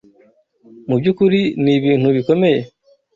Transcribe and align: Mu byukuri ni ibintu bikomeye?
Mu 0.87 0.95
byukuri 0.99 1.41
ni 1.63 1.71
ibintu 1.77 2.07
bikomeye? 2.17 2.59